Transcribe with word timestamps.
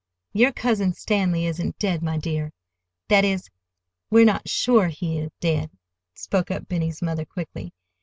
"Your 0.33 0.51
Cousin 0.51 0.93
Stanley 0.93 1.45
isn't 1.45 1.77
dead, 1.77 2.01
my 2.01 2.17
dear,—that 2.17 3.23
is, 3.23 3.51
we 4.09 4.23
are 4.23 4.25
not 4.25 4.49
sure 4.49 4.87
he 4.87 5.19
is 5.19 5.29
dead," 5.39 5.69
spoke 6.15 6.49
up 6.49 6.67
Benny's 6.67 7.03
mother 7.03 7.23
quickly. 7.23 7.71